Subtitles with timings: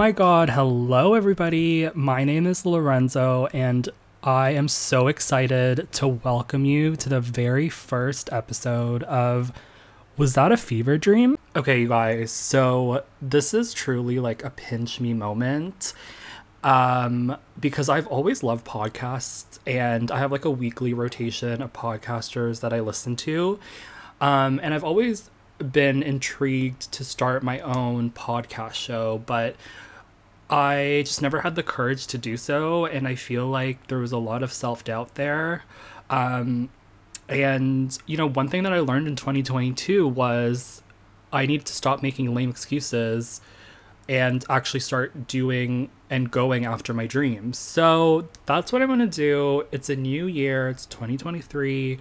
[0.00, 1.90] my god, hello everybody.
[1.92, 3.86] My name is Lorenzo and
[4.22, 9.52] I am so excited to welcome you to the very first episode of
[10.16, 11.36] Was That a Fever Dream?
[11.54, 15.92] Okay, you guys, so this is truly like a pinch me moment.
[16.64, 22.62] Um, because I've always loved podcasts and I have like a weekly rotation of podcasters
[22.62, 23.60] that I listen to.
[24.18, 29.56] Um, and I've always been intrigued to start my own podcast show, but
[30.50, 32.84] I just never had the courage to do so.
[32.84, 35.64] And I feel like there was a lot of self doubt there.
[36.10, 36.68] Um,
[37.28, 40.82] and, you know, one thing that I learned in 2022 was
[41.32, 43.40] I needed to stop making lame excuses
[44.08, 47.56] and actually start doing and going after my dreams.
[47.56, 49.66] So that's what I'm going to do.
[49.70, 51.98] It's a new year, it's 2023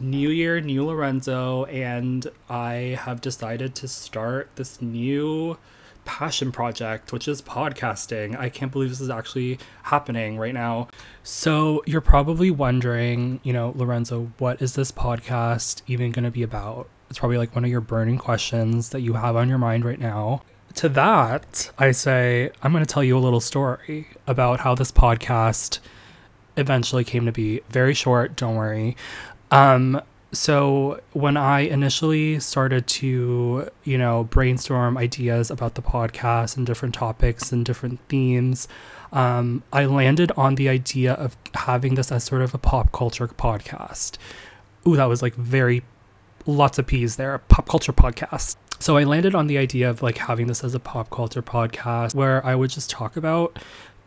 [0.00, 5.58] new year, new Lorenzo, and I have decided to start this new
[6.08, 8.34] passion project, which is podcasting.
[8.38, 10.88] I can't believe this is actually happening right now.
[11.22, 16.42] So, you're probably wondering, you know, Lorenzo, what is this podcast even going to be
[16.42, 16.88] about?
[17.10, 20.00] It's probably like one of your burning questions that you have on your mind right
[20.00, 20.42] now.
[20.76, 24.90] To that, I say, I'm going to tell you a little story about how this
[24.90, 25.78] podcast
[26.56, 27.60] eventually came to be.
[27.68, 28.96] Very short, don't worry.
[29.50, 30.00] Um,
[30.32, 36.94] so when I initially started to, you know, brainstorm ideas about the podcast and different
[36.94, 38.68] topics and different themes,
[39.12, 43.26] um, I landed on the idea of having this as sort of a pop culture
[43.26, 44.18] podcast.
[44.86, 45.82] Ooh, that was like very
[46.44, 47.38] lots of P's there.
[47.38, 48.56] Pop culture podcast.
[48.80, 52.14] So I landed on the idea of like having this as a pop culture podcast
[52.14, 53.58] where I would just talk about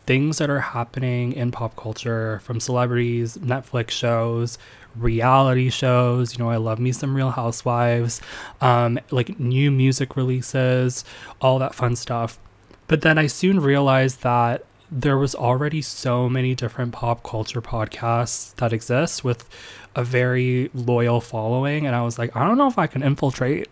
[0.06, 4.58] things that are happening in pop culture from celebrities, Netflix shows,
[4.96, 6.34] reality shows.
[6.34, 8.22] You know, I love me some Real Housewives,
[8.60, 11.06] um, like new music releases,
[11.40, 12.40] all that fun stuff.
[12.88, 18.54] But then I soon realized that there was already so many different pop culture podcasts
[18.56, 19.48] that exist with
[19.96, 21.88] a very loyal following.
[21.88, 23.70] And I was like, I don't know if I can infiltrate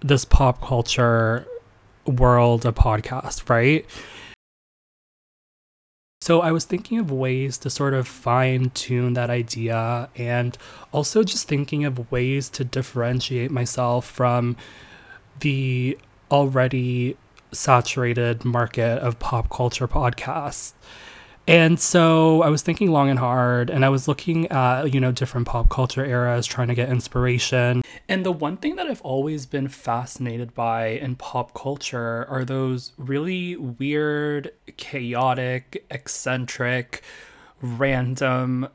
[0.00, 1.46] this pop culture
[2.04, 3.86] world of podcast, right?
[6.26, 10.58] So I was thinking of ways to sort of fine tune that idea and
[10.90, 14.56] also just thinking of ways to differentiate myself from
[15.38, 15.96] the
[16.28, 17.16] already
[17.52, 20.72] saturated market of pop culture podcasts.
[21.46, 25.12] And so I was thinking long and hard, and I was looking at, you know,
[25.12, 27.82] different pop culture eras, trying to get inspiration.
[28.08, 32.92] And the one thing that I've always been fascinated by in pop culture are those
[32.96, 37.02] really weird, chaotic, eccentric,
[37.60, 38.68] random,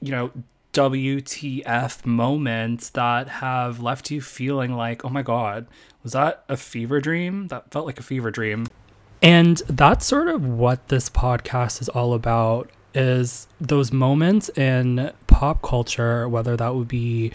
[0.00, 0.32] you know,
[0.72, 5.66] WTF moments that have left you feeling like, oh my God,
[6.02, 7.48] was that a fever dream?
[7.48, 8.66] That felt like a fever dream.
[9.20, 15.60] And that's sort of what this podcast is all about is those moments in pop
[15.60, 17.32] culture, whether that would be,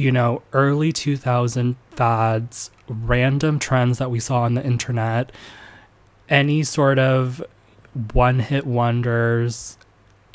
[0.00, 5.30] you know, early 2000 fads, random trends that we saw on the internet,
[6.28, 7.42] any sort of
[8.12, 9.76] one-hit wonders,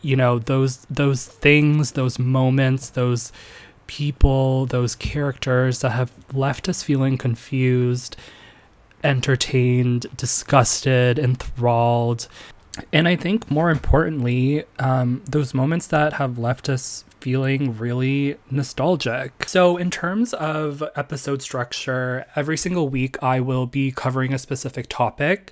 [0.02, 3.32] you know, those those things, those moments, those
[3.88, 8.16] people, those characters that have left us feeling confused
[9.06, 12.28] entertained, disgusted, enthralled.
[12.92, 19.50] And I think more importantly, um, those moments that have left us feeling really nostalgic.
[19.50, 24.86] So, in terms of episode structure, every single week I will be covering a specific
[24.90, 25.52] topic.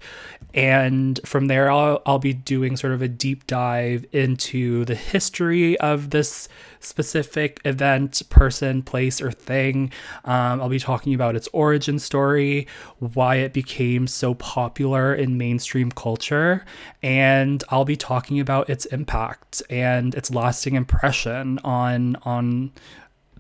[0.54, 5.76] And from there, I'll, I'll be doing sort of a deep dive into the history
[5.80, 6.48] of this
[6.80, 9.92] specific event, person, place, or thing.
[10.26, 12.68] Um, I'll be talking about its origin story,
[13.00, 16.66] why it became so popular in mainstream culture,
[17.02, 22.72] and I'll be talking about its impact and its lasting impression on on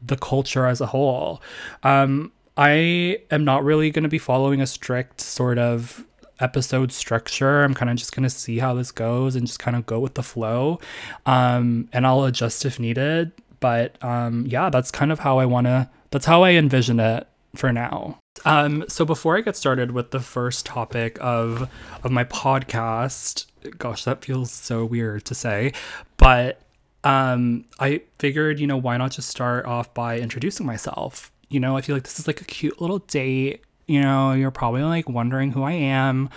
[0.05, 1.41] the culture as a whole.
[1.83, 6.05] Um, I am not really going to be following a strict sort of
[6.39, 7.63] episode structure.
[7.63, 9.99] I'm kind of just going to see how this goes and just kind of go
[9.99, 10.79] with the flow.
[11.25, 13.31] Um, and I'll adjust if needed.
[13.59, 17.27] But um, yeah, that's kind of how I want to, that's how I envision it
[17.55, 18.19] for now.
[18.45, 21.69] Um, so before I get started with the first topic of
[22.03, 23.45] of my podcast,
[23.77, 25.71] gosh, that feels so weird to say,
[26.17, 26.59] but
[27.03, 31.31] um, I figured, you know, why not just start off by introducing myself?
[31.49, 34.51] You know, I feel like this is like a cute little date you know, you're
[34.51, 36.29] probably like wondering who I am.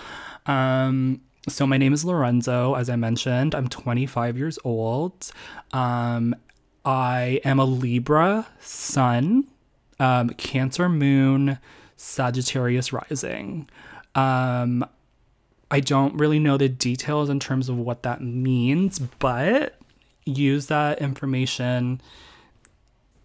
[0.46, 3.54] Um, so my name is Lorenzo, as I mentioned.
[3.54, 5.30] I'm 25 years old.
[5.72, 6.34] Um,
[6.84, 9.46] I am a Libra sun,
[10.00, 11.58] um, Cancer moon,
[11.96, 13.68] Sagittarius rising.
[14.14, 14.84] Um,
[15.70, 19.78] I don't really know the details in terms of what that means, but
[20.26, 22.00] use that information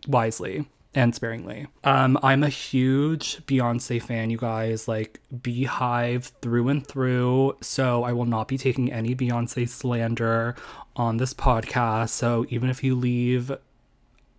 [0.08, 1.68] wisely and sparingly.
[1.84, 7.58] Um, I'm a huge Beyonce fan, you guys, like Beyhive through and through.
[7.62, 10.56] So I will not be taking any Beyonce slander
[10.96, 12.10] on this podcast.
[12.10, 13.52] So even if you leave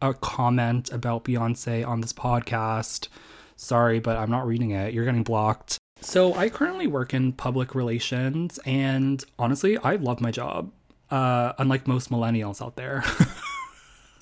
[0.01, 3.09] a comment about Beyonce on this podcast,
[3.57, 4.93] sorry, but I'm not reading it.
[4.93, 5.79] You're getting blocked.
[6.01, 10.73] So I currently work in public relations, and honestly, I love my job.
[11.13, 13.05] Uh, unlike most millennials out there.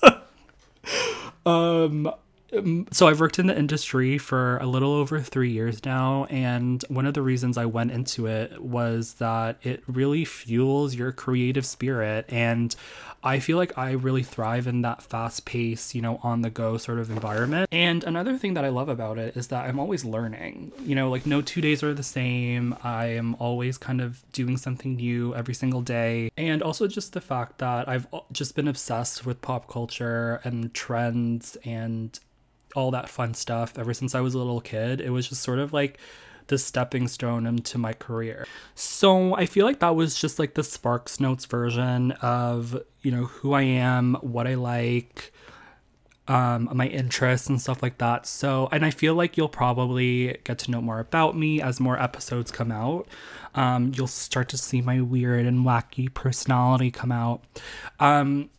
[1.45, 2.11] um,
[2.55, 6.83] Um, so I've worked in the industry for a little over three years now, and
[6.89, 11.65] one of the reasons I went into it was that it really fuels your creative
[11.65, 12.75] spirit, and
[13.23, 16.77] I feel like I really thrive in that fast pace, you know, on the go
[16.77, 17.69] sort of environment.
[17.71, 20.71] And another thing that I love about it is that I'm always learning.
[20.83, 22.75] You know, like no two days are the same.
[22.83, 27.21] I am always kind of doing something new every single day, and also just the
[27.21, 32.19] fact that I've just been obsessed with pop culture and trends and
[32.75, 35.01] all that fun stuff ever since I was a little kid.
[35.01, 35.99] It was just sort of like
[36.47, 38.45] the stepping stone into my career.
[38.75, 43.25] So I feel like that was just like the Sparks Notes version of, you know,
[43.25, 45.31] who I am, what I like,
[46.27, 48.25] um, my interests and stuff like that.
[48.25, 52.01] So, and I feel like you'll probably get to know more about me as more
[52.01, 53.07] episodes come out.
[53.55, 57.43] Um, you'll start to see my weird and wacky personality come out.
[57.99, 58.49] Um,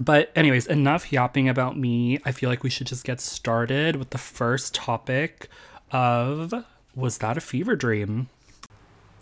[0.00, 2.18] but, anyways, enough yapping about me.
[2.24, 5.48] I feel like we should just get started with the first topic
[5.92, 6.54] of
[6.94, 8.30] Was That a Fever Dream?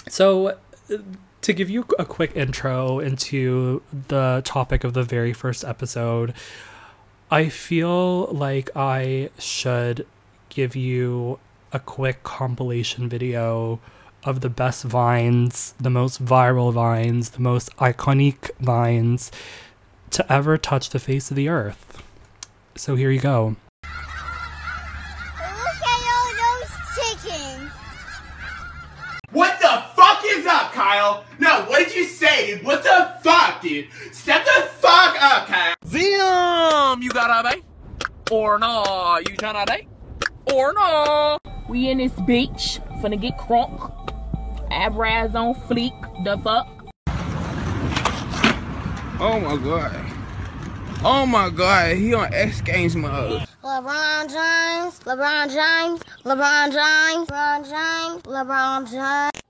[0.08, 0.54] So, uh,
[1.40, 6.32] to give you a quick intro into the topic of the very first episode,
[7.30, 10.06] I feel like I should
[10.48, 11.40] give you
[11.72, 13.80] a quick compilation video
[14.24, 19.30] of the best vines, the most viral vines, the most iconic vines
[20.10, 22.02] to ever touch the face of the earth.
[22.76, 23.56] So here you go.
[23.82, 23.92] Look
[25.40, 27.72] at all those chickens.
[29.32, 31.24] What the fuck is up, Kyle?
[31.38, 32.64] No, what did you say, dude?
[32.64, 33.88] What the fuck, dude?
[34.12, 35.74] Step the fuck up, Kyle.
[35.86, 37.64] Zim, you got a date?
[38.30, 39.18] Or no?
[39.18, 39.88] You tryna date?
[40.52, 41.38] Or no?
[41.68, 43.94] We in this beach, finna get crunk.
[44.70, 46.77] Abraz on fleek, the fuck.
[49.20, 50.18] Oh my god.
[51.04, 53.42] Oh my god, he on X Games mode.
[53.64, 59.42] LeBron James, LeBron James, LeBron James, LeBron James, LeBron James.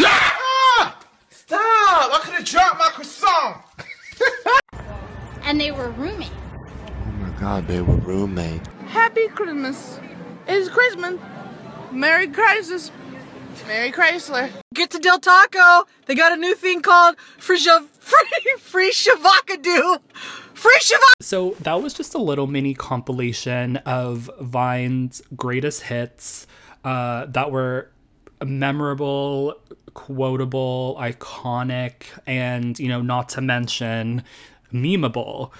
[0.00, 0.98] Ah!
[1.30, 1.60] Stop!
[1.60, 3.62] I could have dropped my croissant.
[5.44, 6.32] and they were roommates.
[6.52, 8.68] Oh my god, they were roommates.
[8.86, 10.00] Happy Christmas.
[10.48, 11.20] It's Christmas.
[11.92, 12.90] Merry Crisis.
[13.68, 14.50] Merry Chrysler.
[14.74, 15.86] Get to Del Taco.
[16.06, 17.58] They got a new thing called Free
[18.04, 19.98] Free Free Shavakadu.
[20.54, 21.22] Free Shavak.
[21.22, 26.46] So that was just a little mini compilation of Vine's greatest hits
[26.84, 27.90] uh, that were
[28.44, 29.54] memorable,
[29.94, 34.22] quotable, iconic, and you know, not to mention
[34.72, 35.50] memeable.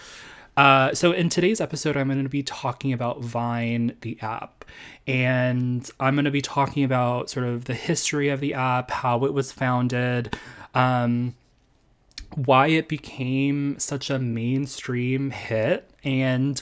[0.56, 4.64] Uh, so in today's episode, I'm going to be talking about Vine, the app,
[5.06, 9.24] and I'm going to be talking about sort of the history of the app, how
[9.24, 10.36] it was founded,
[10.74, 11.34] um,
[12.34, 16.60] why it became such a mainstream hit, and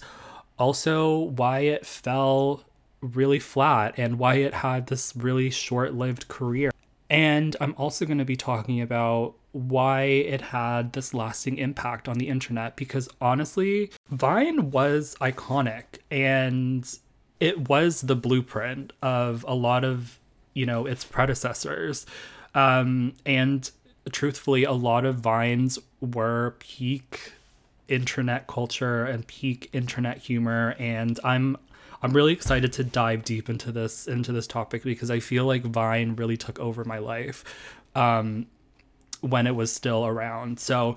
[0.58, 2.64] also why it fell
[3.00, 6.70] really flat and why it had this really short-lived career.
[7.10, 12.16] And I'm also going to be talking about why it had this lasting impact on
[12.16, 16.98] the internet because honestly, Vine was iconic and
[17.38, 20.18] it was the blueprint of a lot of,
[20.54, 22.06] you know, its predecessors.
[22.54, 23.70] Um, and
[24.10, 27.32] truthfully, a lot of Vines were peak
[27.88, 31.56] internet culture and peak internet humor and I'm
[32.00, 35.62] I'm really excited to dive deep into this into this topic because I feel like
[35.62, 37.44] Vine really took over my life.
[37.94, 38.46] Um,
[39.20, 40.58] when it was still around.
[40.60, 40.96] So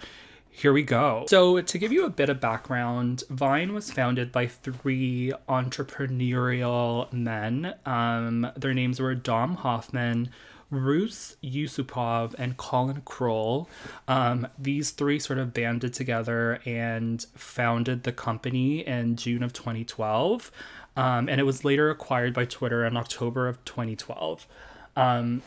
[0.49, 1.25] here we go.
[1.27, 7.75] So, to give you a bit of background, Vine was founded by three entrepreneurial men.
[7.85, 10.29] Um, their names were Dom Hofmann,
[10.83, 13.69] Rus Yusupov, and Colin Kroll.
[14.07, 20.51] Um, these three sort of banded together and founded the company in June of 2012.
[20.97, 24.47] Um, and it was later acquired by Twitter in October of 2012.
[24.95, 25.41] Um,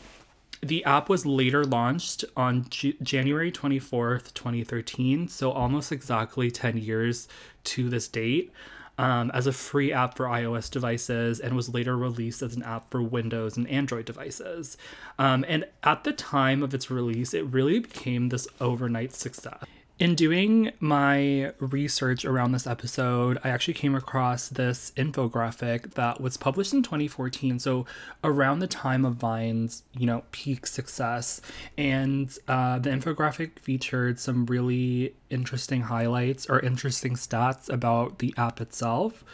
[0.61, 7.27] the app was later launched on G- January 24th, 2013, so almost exactly 10 years
[7.63, 8.51] to this date.
[8.99, 12.91] Um, as a free app for iOS devices and was later released as an app
[12.91, 14.75] for Windows and Android devices.
[15.17, 19.63] Um, and at the time of its release, it really became this overnight success.
[19.99, 26.37] In doing my research around this episode, I actually came across this infographic that was
[26.37, 27.85] published in 2014, so
[28.23, 31.41] around the time of Vine's, you know, peak success.
[31.77, 38.61] And uh, the infographic featured some really interesting highlights or interesting stats about the app
[38.61, 39.25] itself.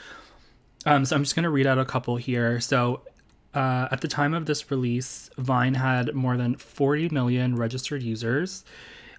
[0.88, 2.60] Um, so I'm just going to read out a couple here.
[2.60, 3.02] So
[3.54, 8.66] uh, at the time of this release, Vine had more than 40 million registered users.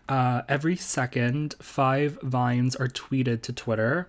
[0.09, 4.09] Uh, every second, five vines are tweeted to Twitter.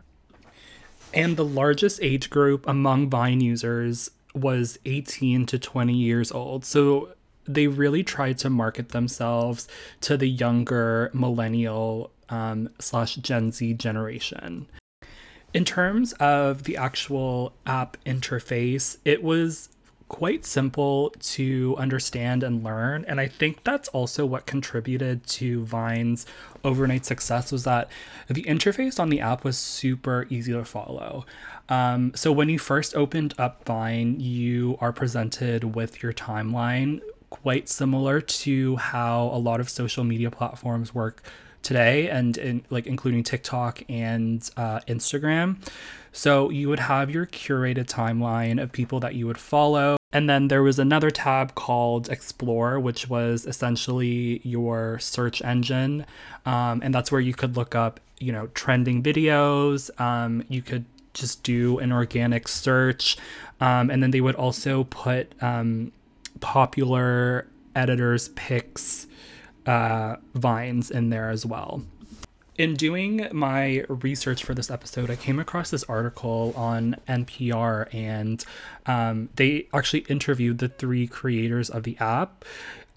[1.13, 6.65] And the largest age group among Vine users was 18 to 20 years old.
[6.65, 7.13] So
[7.45, 9.67] they really tried to market themselves
[10.01, 14.67] to the younger millennial um, slash Gen Z generation.
[15.53, 19.69] In terms of the actual app interface, it was
[20.09, 23.03] quite simple to understand and learn.
[23.07, 26.25] And i think that's also what contributed to vine's
[26.63, 27.89] overnight success was that
[28.27, 31.25] the interface on the app was super easy to follow.
[31.69, 37.67] Um, so when you first opened up vine you are presented with your timeline quite
[37.67, 41.21] similar to how a lot of social media platforms work
[41.61, 45.57] today and in, like including tiktok and uh, instagram
[46.17, 49.97] so you would have your curated timeline of people that you would follow.
[50.11, 56.07] And then there was another tab called Explore, which was essentially your search engine.
[56.43, 59.91] Um, and that's where you could look up, you know, trending videos.
[60.01, 63.15] Um, you could just do an organic search.
[63.61, 65.91] Um, and then they would also put um,
[66.39, 67.45] popular
[67.75, 69.05] editors' picks
[69.67, 71.83] uh, vines in there as well
[72.57, 78.43] in doing my research for this episode, I came across this article on NPR, and
[78.85, 82.43] um, they actually interviewed the three creators of the app.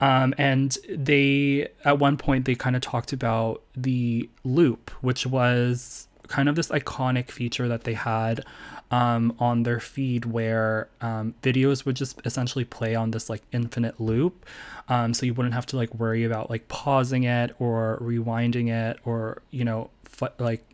[0.00, 6.09] Um, and they, at one point, they kind of talked about the loop, which was
[6.26, 8.45] kind of this iconic feature that they had
[8.90, 14.00] um, on their feed where um, videos would just essentially play on this like infinite
[14.00, 14.44] loop.
[14.88, 18.99] Um, so you wouldn't have to like worry about like pausing it or rewinding it
[19.04, 20.64] or, you know, f- like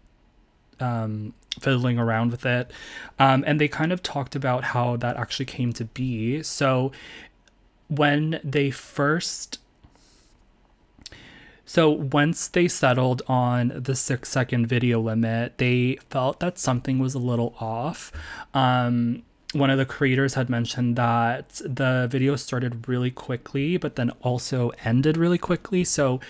[0.80, 2.70] um, fiddling around with it.
[3.18, 6.42] Um, and they kind of talked about how that actually came to be.
[6.42, 6.92] So
[7.88, 9.58] when they first
[11.66, 17.14] so once they settled on the six second video limit, they felt that something was
[17.14, 18.12] a little off.
[18.54, 24.10] Um, one of the creators had mentioned that the video started really quickly, but then
[24.22, 25.82] also ended really quickly.
[25.82, 26.20] So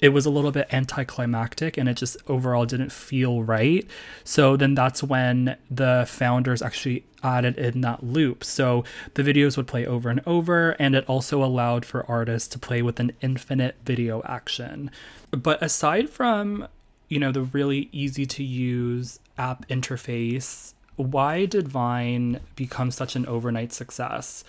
[0.00, 3.86] it was a little bit anticlimactic and it just overall didn't feel right.
[4.24, 8.44] So then that's when the founders actually added in that loop.
[8.44, 8.84] So
[9.14, 12.82] the videos would play over and over, and it also allowed for artists to play
[12.82, 14.90] with an infinite video action.
[15.30, 16.68] But aside from,
[17.08, 23.26] you know, the really easy to use app interface, why did Vine become such an
[23.26, 24.44] overnight success?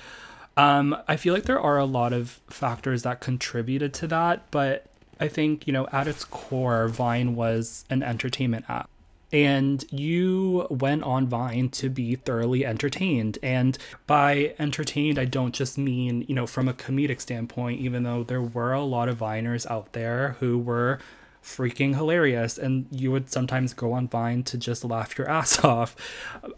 [0.55, 4.87] Um, I feel like there are a lot of factors that contributed to that, but
[5.19, 8.89] I think, you know, at its core, Vine was an entertainment app.
[9.31, 13.37] And you went on Vine to be thoroughly entertained.
[13.43, 18.23] And by entertained, I don't just mean, you know, from a comedic standpoint, even though
[18.23, 20.99] there were a lot of Viners out there who were
[21.47, 25.95] freaking hilarious and you would sometimes go on vine to just laugh your ass off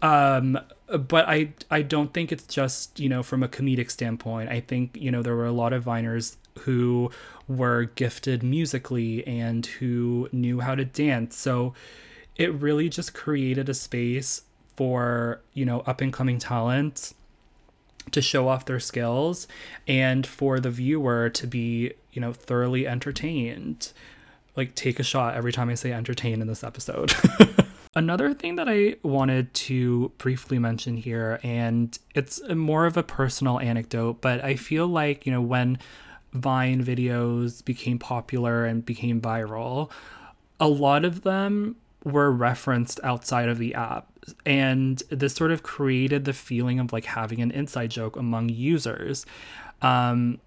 [0.02, 4.58] um, but i i don't think it's just you know from a comedic standpoint i
[4.58, 7.10] think you know there were a lot of viners who
[7.48, 11.36] were gifted musically and who knew how to dance.
[11.36, 11.74] So
[12.36, 14.42] it really just created a space
[14.76, 17.12] for, you know, up and coming talent
[18.12, 19.46] to show off their skills
[19.86, 23.92] and for the viewer to be, you know, thoroughly entertained.
[24.56, 27.12] Like take a shot every time I say entertain in this episode.
[27.94, 33.58] Another thing that I wanted to briefly mention here, and it's more of a personal
[33.58, 35.76] anecdote, but I feel like, you know, when
[36.32, 39.90] Vine videos became popular and became viral,
[40.58, 44.06] a lot of them were referenced outside of the app.
[44.46, 49.26] And this sort of created the feeling of like having an inside joke among users.
[49.82, 50.38] Um,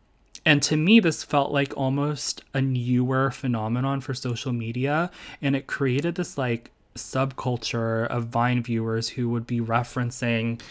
[0.46, 5.10] and to me, this felt like almost a newer phenomenon for social media.
[5.42, 10.62] And it created this like subculture of Vine viewers who would be referencing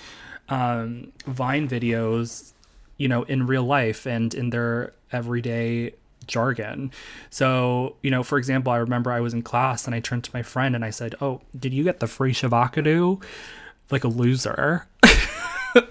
[0.49, 2.52] um, Vine videos
[2.97, 5.95] you know, in real life and in their everyday
[6.27, 6.93] jargon.
[7.31, 10.31] So, you know, for example, I remember I was in class and I turned to
[10.33, 13.23] my friend and I said, Oh, did you get the free Shavakadu?
[13.93, 14.87] like a loser.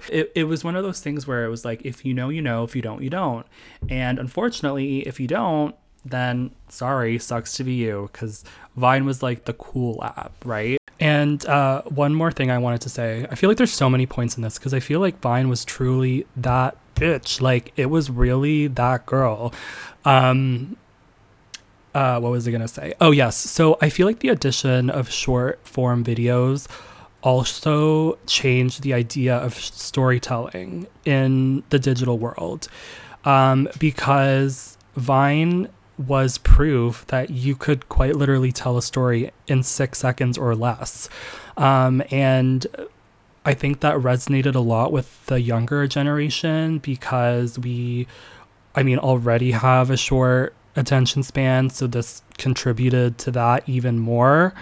[0.09, 2.41] it, it was one of those things where it was like, if you know, you
[2.41, 3.45] know, if you don't, you don't.
[3.89, 8.43] And unfortunately, if you don't, then sorry, sucks to be you, because
[8.75, 10.79] Vine was like the cool app, right?
[10.99, 14.05] And uh, one more thing I wanted to say I feel like there's so many
[14.05, 17.41] points in this because I feel like Vine was truly that bitch.
[17.41, 19.53] Like, it was really that girl.
[20.05, 20.77] Um,
[21.93, 22.93] uh, what was I gonna say?
[23.01, 23.35] Oh yes.
[23.35, 26.67] So I feel like the addition of short form videos
[27.21, 32.67] also changed the idea of storytelling in the digital world,
[33.25, 35.67] um, because Vine
[35.97, 41.09] was proof that you could quite literally tell a story in six seconds or less,
[41.57, 42.65] um, and
[43.43, 48.07] I think that resonated a lot with the younger generation because we,
[48.75, 51.69] I mean, already have a short attention span.
[51.69, 54.53] So this contributed to that even more.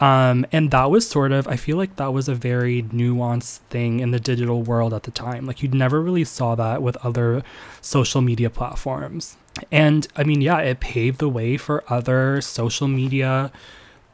[0.00, 4.00] Um, and that was sort of, I feel like that was a very nuanced thing
[4.00, 5.46] in the digital world at the time.
[5.46, 7.42] Like you never really saw that with other
[7.80, 9.36] social media platforms.
[9.70, 13.52] And I mean, yeah, it paved the way for other social media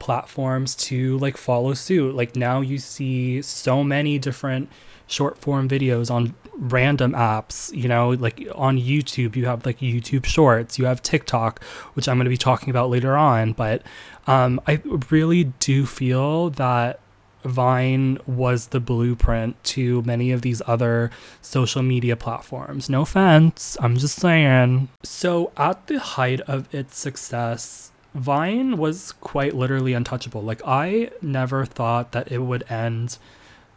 [0.01, 2.17] platforms to like follow suit.
[2.17, 4.69] Like now you see so many different
[5.07, 10.25] short form videos on random apps, you know, like on YouTube, you have like YouTube
[10.25, 11.63] Shorts, you have TikTok,
[11.95, 13.53] which I'm going to be talking about later on.
[13.53, 13.83] But
[14.27, 14.81] um, I
[15.11, 17.01] really do feel that
[17.45, 22.91] Vine was the blueprint to many of these other social media platforms.
[22.91, 24.89] No offense, I'm just saying.
[25.03, 30.43] So, at the height of its success, Vine was quite literally untouchable.
[30.43, 33.19] Like, I never thought that it would end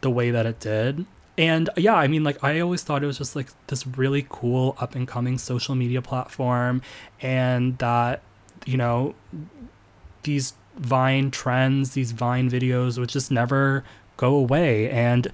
[0.00, 1.06] the way that it did.
[1.36, 4.76] And yeah, I mean, like, I always thought it was just like this really cool
[4.78, 6.82] up and coming social media platform,
[7.20, 8.22] and that,
[8.66, 9.14] you know,
[10.22, 13.84] these Vine trends, these Vine videos would just never
[14.16, 14.90] go away.
[14.90, 15.30] And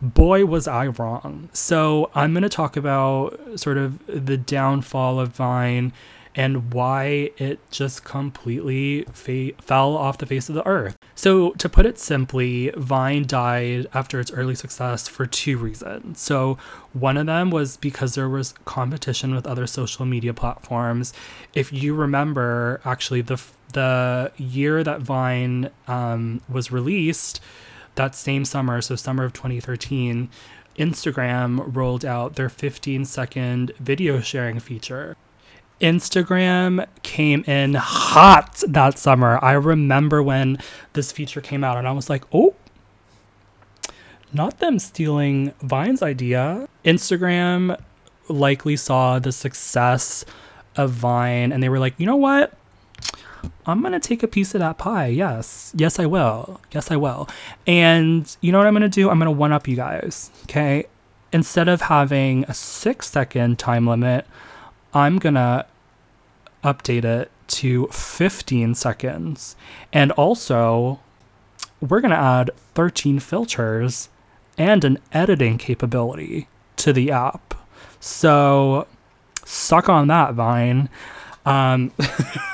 [0.00, 1.48] boy, was I wrong.
[1.52, 5.92] So I'm going to talk about sort of the downfall of Vine
[6.36, 10.96] and why it just completely fa- fell off the face of the earth.
[11.14, 16.20] So, to put it simply, Vine died after its early success for two reasons.
[16.20, 16.58] So,
[16.92, 21.12] one of them was because there was competition with other social media platforms.
[21.54, 23.40] If you remember, actually, the
[23.72, 27.40] the year that Vine um, was released,
[27.96, 30.28] that same summer, so summer of 2013,
[30.78, 35.16] Instagram rolled out their 15 second video sharing feature.
[35.80, 39.38] Instagram came in hot that summer.
[39.42, 40.58] I remember when
[40.92, 42.54] this feature came out and I was like, oh,
[44.32, 46.68] not them stealing Vine's idea.
[46.84, 47.80] Instagram
[48.28, 50.24] likely saw the success
[50.76, 52.52] of Vine and they were like, you know what?
[53.66, 55.06] I'm going to take a piece of that pie.
[55.06, 55.72] Yes.
[55.76, 56.60] Yes, I will.
[56.72, 57.28] Yes, I will.
[57.66, 59.10] And you know what I'm going to do?
[59.10, 60.30] I'm going to one up you guys.
[60.44, 60.86] Okay.
[61.32, 64.26] Instead of having a six second time limit,
[64.94, 65.66] I'm going to
[66.62, 69.56] update it to 15 seconds.
[69.92, 71.00] And also,
[71.80, 74.08] we're going to add 13 filters
[74.56, 77.54] and an editing capability to the app.
[78.00, 78.86] So,
[79.44, 80.88] suck on that, Vine.
[81.44, 81.92] Um,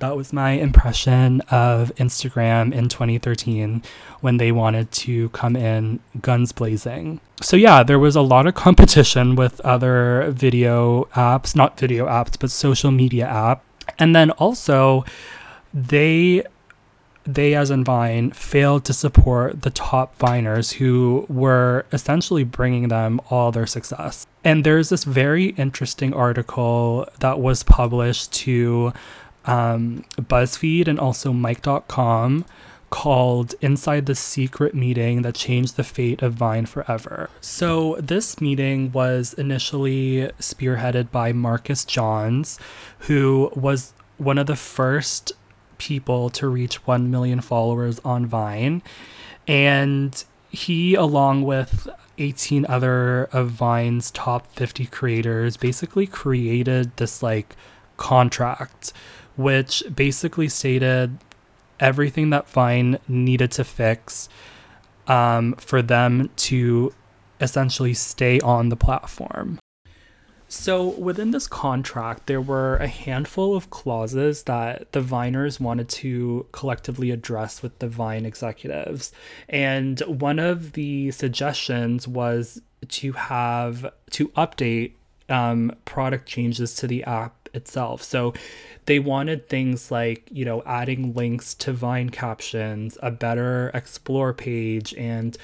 [0.00, 3.82] that was my impression of Instagram in 2013
[4.20, 7.20] when they wanted to come in guns blazing.
[7.40, 12.38] So, yeah, there was a lot of competition with other video apps, not video apps,
[12.38, 13.62] but social media app.
[13.98, 15.04] And then also,
[15.72, 16.44] they
[17.24, 23.20] they as in Vine failed to support the top Viners who were essentially bringing them
[23.28, 24.26] all their success.
[24.42, 28.92] And there's this very interesting article that was published to
[29.46, 32.44] um, BuzzFeed and also Mic.com
[32.90, 37.30] called Inside the Secret Meeting That Changed the Fate of Vine Forever.
[37.40, 42.58] So, this meeting was initially spearheaded by Marcus Johns,
[43.00, 45.32] who was one of the first
[45.78, 48.82] people to reach 1 million followers on Vine.
[49.46, 57.56] And he, along with 18 other of Vine's top 50 creators, basically created this like
[57.96, 58.92] contract
[59.40, 61.18] which basically stated
[61.78, 64.28] everything that Vine needed to fix
[65.06, 66.92] um, for them to
[67.40, 69.58] essentially stay on the platform.
[70.52, 76.46] So, within this contract, there were a handful of clauses that the Viners wanted to
[76.50, 79.12] collectively address with the Vine executives.
[79.48, 84.94] And one of the suggestions was to have to update
[85.28, 88.02] um, product changes to the app itself.
[88.02, 88.34] So
[88.86, 94.94] they wanted things like, you know, adding links to Vine captions, a better explore page,
[94.94, 95.36] and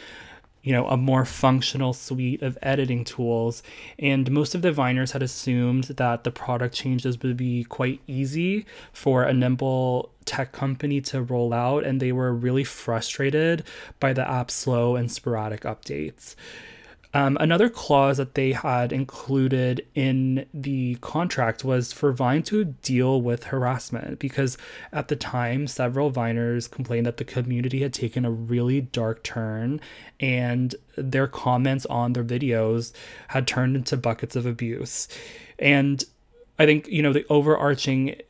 [0.66, 3.62] you know, a more functional suite of editing tools.
[4.00, 8.66] And most of the Viners had assumed that the product changes would be quite easy
[8.92, 11.84] for a nimble tech company to roll out.
[11.84, 13.62] And they were really frustrated
[14.00, 16.34] by the app's slow and sporadic updates.
[17.16, 23.22] Um, another clause that they had included in the contract was for Vine to deal
[23.22, 24.58] with harassment because
[24.92, 29.80] at the time, several Viners complained that the community had taken a really dark turn
[30.20, 32.92] and their comments on their videos
[33.28, 35.08] had turned into buckets of abuse.
[35.58, 36.04] And
[36.58, 38.20] I think, you know, the overarching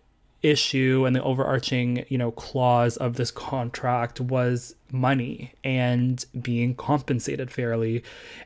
[0.42, 7.50] issue and the overarching you know clause of this contract was money and being compensated
[7.50, 8.02] fairly.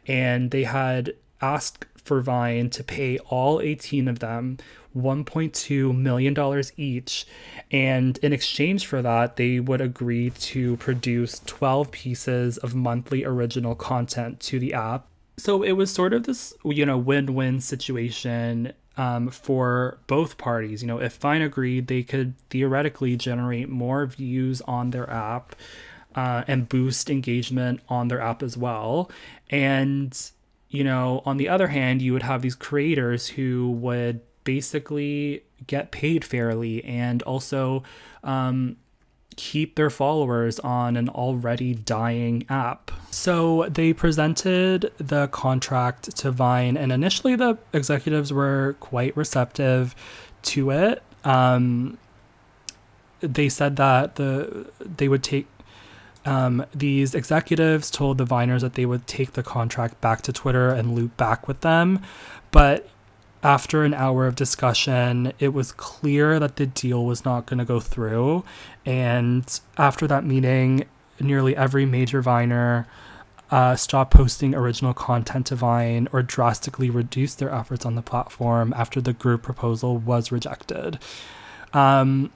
[0.07, 4.59] And they had asked for Vine to pay all 18 of them
[4.97, 7.27] 1.2 million dollars each.
[7.71, 13.75] And in exchange for that they would agree to produce 12 pieces of monthly original
[13.75, 15.07] content to the app.
[15.39, 20.83] So it was sort of this you know win-win situation um, for both parties.
[20.83, 25.55] You know, if Vine agreed, they could theoretically generate more views on their app
[26.15, 29.11] uh, and boost engagement on their app as well.
[29.49, 30.17] And,
[30.69, 35.91] you know, on the other hand, you would have these creators who would basically get
[35.91, 37.83] paid fairly and also
[38.25, 38.77] um,
[39.37, 42.91] keep their followers on an already dying app.
[43.11, 49.95] So they presented the contract to Vine, and initially the executives were quite receptive
[50.43, 51.03] to it.
[51.25, 51.99] Um,
[53.21, 55.47] they said that the they would take
[56.25, 60.71] um, these executives told the Viners that they would take the contract back to Twitter
[60.71, 62.03] and loop back with them,
[62.51, 62.89] but
[63.43, 67.65] after an hour of discussion, it was clear that the deal was not going to
[67.65, 68.45] go through.
[68.85, 70.85] And after that meeting,
[71.19, 72.87] nearly every major Viner
[73.51, 78.73] uh, stopped posting original content to Vine or drastically reduced their efforts on the platform
[78.77, 80.99] after the group proposal was rejected.
[81.73, 82.31] Um,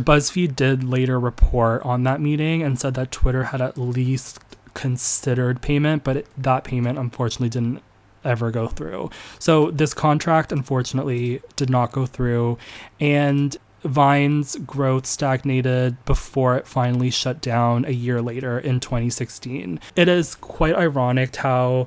[0.00, 4.40] BuzzFeed did later report on that meeting and said that Twitter had at least
[4.74, 7.82] considered payment, but it, that payment unfortunately didn't
[8.24, 9.10] ever go through.
[9.38, 12.58] So this contract unfortunately did not go through
[12.98, 19.78] and Vine's growth stagnated before it finally shut down a year later in 2016.
[19.94, 21.86] It is quite ironic how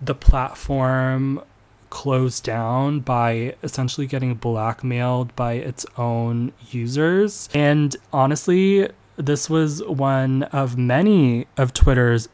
[0.00, 1.42] the platform
[1.90, 7.48] closed down by essentially getting blackmailed by its own users.
[7.54, 12.28] And honestly, this was one of many of Twitter's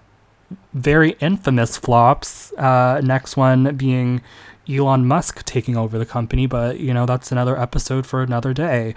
[0.72, 2.52] very infamous flops.
[2.52, 4.20] Uh, next one being
[4.68, 8.94] Elon Musk taking over the company, but you know, that's another episode for another day.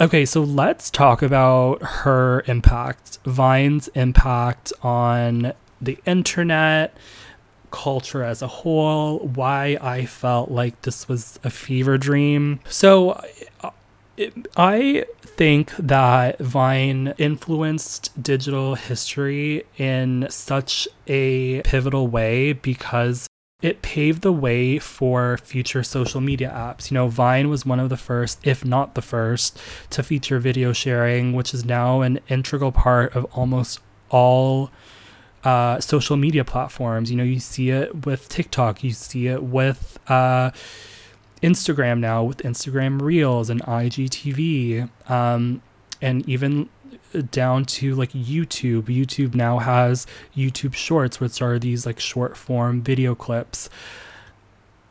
[0.00, 6.96] Okay, so let's talk about her impact, Vine's impact on the internet,
[7.70, 12.60] culture as a whole, why I felt like this was a fever dream.
[12.68, 13.22] So,
[14.56, 23.28] I think that Vine influenced digital history in such a pivotal way because
[23.60, 26.90] it paved the way for future social media apps.
[26.90, 29.58] You know, Vine was one of the first, if not the first,
[29.90, 34.70] to feature video sharing, which is now an integral part of almost all
[35.44, 37.10] uh, social media platforms.
[37.10, 40.50] You know, you see it with TikTok, you see it with uh,
[41.42, 45.62] Instagram now with Instagram Reels and IGTV, um,
[46.00, 46.68] and even
[47.30, 48.84] down to like YouTube.
[48.84, 53.70] YouTube now has YouTube Shorts, which are these like short form video clips.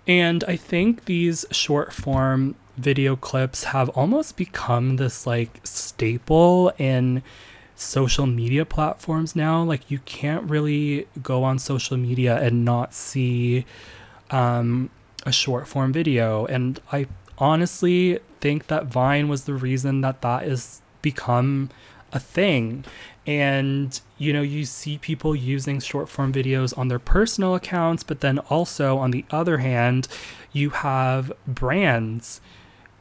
[0.07, 7.23] And I think these short form video clips have almost become this like staple in
[7.77, 9.63] social media platforms now.
[9.63, 13.65] Like you can't really go on social media and not see
[14.31, 14.89] um,
[15.25, 16.45] a short form video.
[16.47, 21.69] And I honestly think that Vine was the reason that that is become
[22.11, 22.83] a thing.
[23.25, 28.21] And, you know, you see people using short form videos on their personal accounts, but
[28.21, 30.07] then also, on the other hand,
[30.53, 32.39] you have brands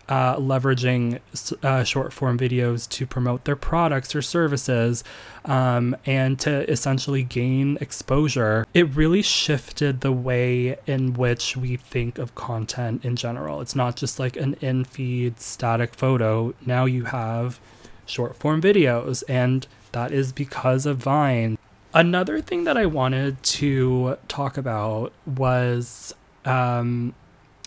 [0.08, 1.20] uh, leveraging
[1.62, 5.02] uh, short form videos to promote their products or services
[5.44, 8.66] um, and to essentially gain exposure.
[8.72, 13.60] It really shifted the way in which we think of content in general.
[13.60, 16.54] It's not just like an in feed static photo.
[16.64, 17.60] Now you have
[18.06, 21.58] short form videos, and that is because of Vine.
[21.92, 26.14] Another thing that I wanted to talk about was,
[26.44, 27.14] um,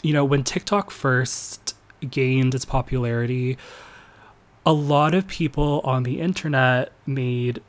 [0.03, 1.75] you know, when TikTok first
[2.09, 3.57] gained its popularity,
[4.65, 7.61] a lot of people on the internet made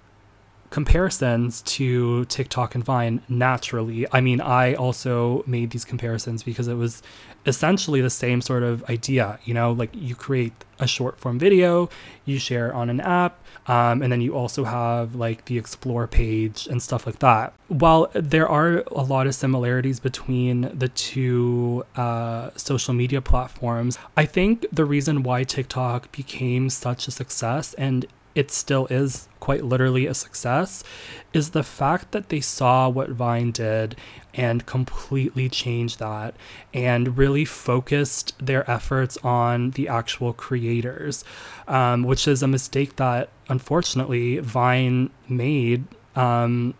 [0.71, 4.07] comparisons to TikTok and Vine naturally.
[4.13, 7.03] I mean, I also made these comparisons because it was
[7.47, 9.39] essentially the same sort of idea.
[9.45, 11.91] You know, like you create a short form video,
[12.25, 16.67] you share on an app, um, and then you also have like the explore page
[16.71, 17.53] and stuff like that.
[17.69, 24.25] While there are a lot of similarities between the two uh, social media platforms, I
[24.25, 30.07] think the reason why TikTok became such a success and it still is quite literally
[30.07, 30.85] a success
[31.33, 33.97] is the fact that they saw what Vine did
[34.35, 36.35] and completely changed that
[36.73, 41.25] and really focused their efforts on the actual creators,
[41.67, 45.85] um, which is a mistake that unfortunately Vine made.
[46.15, 46.75] Um,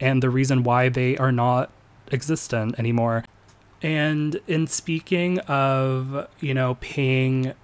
[0.00, 1.70] and the reason why they are not
[2.10, 3.24] existent anymore.
[3.80, 7.54] And in speaking of, you know, paying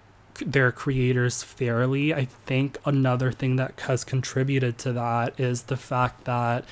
[0.44, 2.14] their creators fairly.
[2.14, 6.64] I think another thing that has contributed to that is the fact that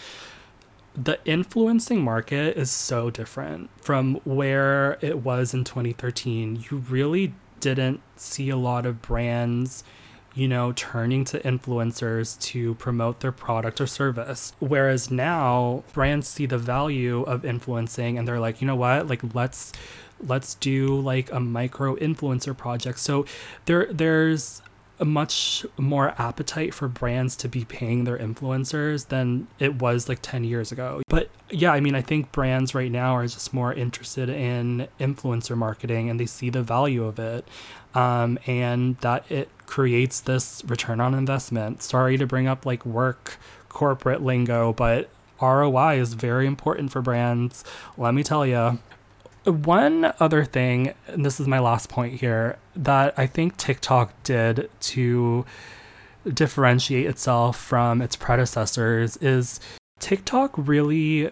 [0.94, 6.64] the influencing market is so different from where it was in 2013.
[6.70, 9.84] You really didn't see a lot of brands
[10.36, 14.52] you know, turning to influencers to promote their product or service.
[14.58, 19.34] Whereas now brands see the value of influencing and they're like, you know what, like
[19.34, 19.72] let's
[20.20, 22.98] let's do like a micro influencer project.
[22.98, 23.26] So
[23.66, 24.62] there there's
[24.98, 30.20] a much more appetite for brands to be paying their influencers than it was like
[30.22, 31.02] 10 years ago.
[31.08, 35.56] But yeah, I mean, I think brands right now are just more interested in influencer
[35.56, 37.46] marketing and they see the value of it.
[37.94, 41.82] Um, and that it creates this return on investment.
[41.82, 47.64] Sorry to bring up like work corporate lingo, but ROI is very important for brands.
[47.96, 48.78] Let me tell you.
[49.46, 54.68] One other thing, and this is my last point here, that I think TikTok did
[54.80, 55.46] to
[56.28, 59.60] differentiate itself from its predecessors is
[60.00, 61.30] TikTok really,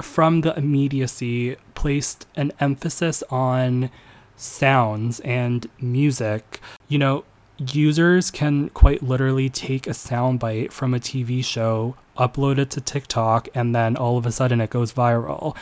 [0.00, 3.90] from the immediacy, placed an emphasis on
[4.36, 6.60] sounds and music.
[6.88, 7.24] You know,
[7.58, 13.48] users can quite literally take a soundbite from a TV show, upload it to TikTok,
[13.54, 15.54] and then all of a sudden it goes viral.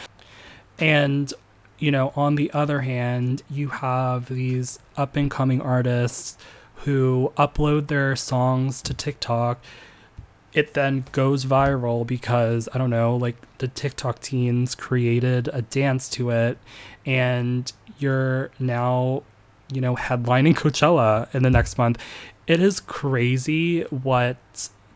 [0.78, 1.32] And
[1.82, 6.38] you know, on the other hand, you have these up and coming artists
[6.76, 9.60] who upload their songs to TikTok.
[10.52, 16.08] It then goes viral because, I don't know, like the TikTok teens created a dance
[16.10, 16.56] to it,
[17.04, 19.24] and you're now,
[19.72, 21.98] you know, headlining Coachella in the next month.
[22.46, 24.36] It is crazy what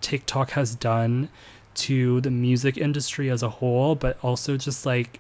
[0.01, 1.31] TikTok has done
[1.75, 5.19] to the music industry as a whole, but also just like,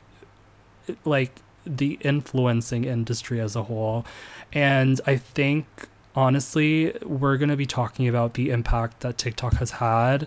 [1.04, 4.06] like the influencing industry as a whole.
[4.52, 5.66] And I think
[6.14, 10.26] honestly, we're going to be talking about the impact that TikTok has had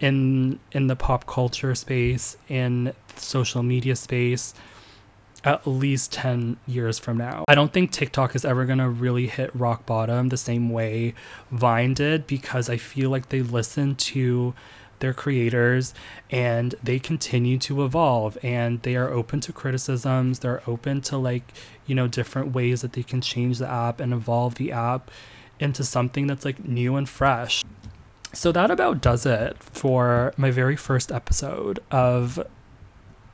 [0.00, 4.54] in in the pop culture space, in social media space
[5.46, 7.44] at least 10 years from now.
[7.46, 11.14] I don't think TikTok is ever going to really hit rock bottom the same way
[11.52, 14.54] Vine did because I feel like they listen to
[15.00, 15.94] their creators
[16.30, 20.40] and they continue to evolve and they are open to criticisms.
[20.40, 21.52] They're open to like
[21.86, 25.10] you know different ways that they can change the app and evolve the app
[25.58, 27.64] into something that's like new and fresh.
[28.32, 32.44] So that about does it for my very first episode of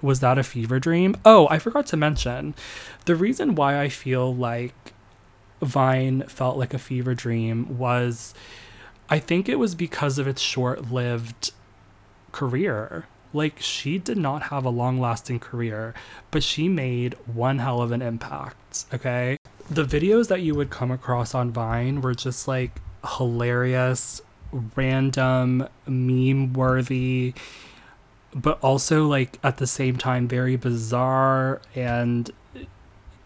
[0.01, 1.17] was that a fever dream?
[1.25, 2.55] Oh i forgot to mention
[3.05, 4.93] the reason why i feel like
[5.63, 8.35] vine felt like a fever dream was
[9.13, 11.51] I think it was because of its short lived
[12.33, 13.05] career.
[13.35, 15.93] Like, she did not have a long lasting career,
[16.31, 19.37] but she made one hell of an impact, okay?
[19.69, 22.81] The videos that you would come across on Vine were just like
[23.19, 24.23] hilarious,
[24.77, 27.35] random, meme worthy,
[28.35, 32.31] but also like at the same time very bizarre and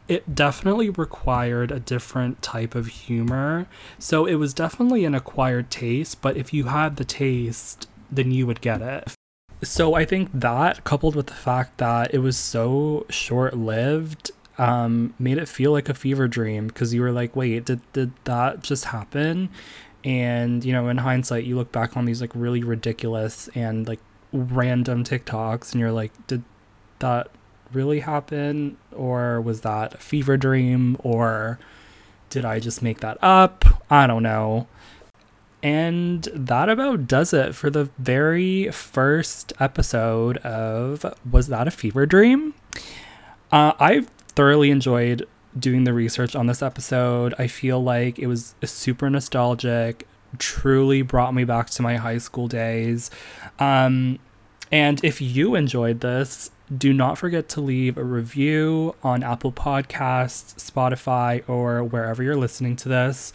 [0.08, 3.66] it definitely required a different type of humor.
[3.98, 8.46] So it was definitely an acquired taste, but if you had the taste, then you
[8.46, 9.14] would get it.
[9.62, 15.38] So I think that coupled with the fact that it was so short-lived um, made
[15.38, 18.86] it feel like a fever dream because you were like, wait, did did that just
[18.86, 19.50] happen?
[20.04, 24.00] And you know, in hindsight, you look back on these like really ridiculous and like
[24.32, 26.42] random TikToks, and you're like, did
[27.00, 27.28] that
[27.72, 31.58] really happen or was that a fever dream or
[32.30, 33.64] did I just make that up?
[33.90, 34.66] I don't know.
[35.62, 42.06] And that about does it for the very first episode of Was That a Fever
[42.06, 42.54] Dream?
[43.50, 45.26] Uh, I've thoroughly enjoyed
[45.58, 47.34] doing the research on this episode.
[47.38, 50.06] I feel like it was super nostalgic,
[50.38, 53.10] truly brought me back to my high school days.
[53.58, 54.18] Um,
[54.70, 60.54] and if you enjoyed this, do not forget to leave a review on Apple Podcasts,
[60.56, 63.32] Spotify, or wherever you're listening to this.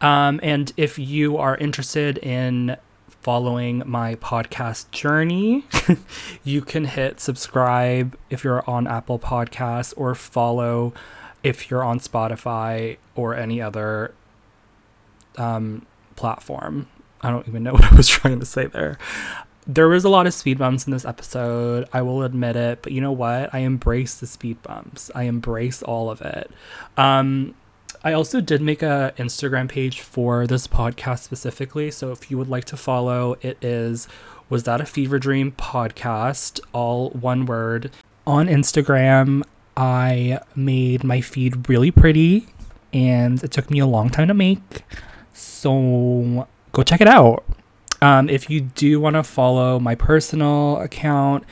[0.00, 2.76] Um, and if you are interested in
[3.08, 5.64] following my podcast journey,
[6.44, 10.92] you can hit subscribe if you're on Apple Podcasts or follow
[11.42, 14.14] if you're on Spotify or any other
[15.36, 16.86] um, platform.
[17.22, 18.98] I don't even know what I was trying to say there.
[19.66, 21.88] There was a lot of speed bumps in this episode.
[21.92, 23.54] I will admit it, but you know what?
[23.54, 25.10] I embrace the speed bumps.
[25.14, 26.50] I embrace all of it.
[26.98, 27.54] Um,
[28.02, 31.90] I also did make a Instagram page for this podcast specifically.
[31.90, 34.06] So if you would like to follow, it is
[34.50, 37.90] Was That a Fever Dream podcast, all one word.
[38.26, 39.42] On Instagram,
[39.74, 42.48] I made my feed really pretty
[42.92, 44.84] and it took me a long time to make.
[45.32, 47.44] So go check it out.
[48.04, 51.42] Um, if you do want to follow my personal account,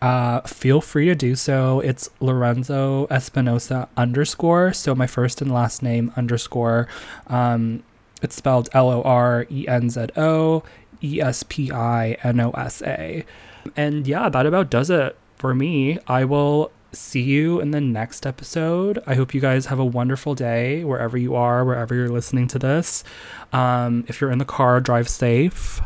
[0.00, 1.80] uh, feel free to do so.
[1.80, 4.72] It's Lorenzo Espinosa underscore.
[4.72, 6.88] So my first and last name underscore.
[7.26, 7.82] Um,
[8.22, 10.62] it's spelled L O R E N Z O
[11.04, 13.26] E S P I N O S A.
[13.76, 15.98] And yeah, that about does it for me.
[16.06, 18.98] I will see you in the next episode.
[19.06, 22.58] I hope you guys have a wonderful day wherever you are, wherever you're listening to
[22.58, 23.04] this.
[23.52, 25.82] Um, if you're in the car, drive safe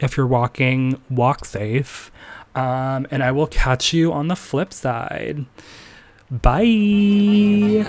[0.00, 2.10] if you're walking, walk safe.
[2.54, 5.46] Um, and I will catch you on the flip side.
[6.30, 7.86] Bye.